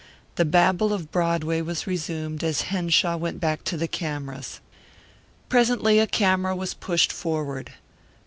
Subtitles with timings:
[0.33, 4.59] The babble of Broadway was resumed as Henshaw went back to the cameras.
[5.47, 7.73] Presently a camera was pushed forward.